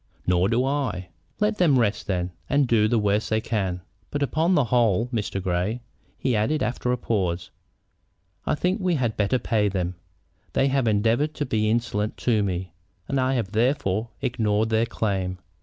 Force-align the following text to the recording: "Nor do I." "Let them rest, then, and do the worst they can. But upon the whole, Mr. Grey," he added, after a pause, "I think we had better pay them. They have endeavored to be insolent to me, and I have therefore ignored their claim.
"Nor 0.25 0.49
do 0.49 0.65
I." 0.65 1.09
"Let 1.39 1.59
them 1.59 1.77
rest, 1.77 2.07
then, 2.07 2.31
and 2.49 2.67
do 2.67 2.87
the 2.87 2.97
worst 2.97 3.29
they 3.29 3.39
can. 3.39 3.81
But 4.09 4.23
upon 4.23 4.55
the 4.55 4.63
whole, 4.63 5.05
Mr. 5.09 5.39
Grey," 5.39 5.83
he 6.17 6.35
added, 6.35 6.63
after 6.63 6.91
a 6.91 6.97
pause, 6.97 7.51
"I 8.47 8.55
think 8.55 8.81
we 8.81 8.95
had 8.95 9.15
better 9.15 9.37
pay 9.37 9.69
them. 9.69 9.93
They 10.53 10.69
have 10.69 10.87
endeavored 10.87 11.35
to 11.35 11.45
be 11.45 11.69
insolent 11.69 12.17
to 12.17 12.41
me, 12.41 12.73
and 13.07 13.19
I 13.19 13.35
have 13.35 13.51
therefore 13.51 14.09
ignored 14.21 14.69
their 14.69 14.87
claim. 14.87 15.37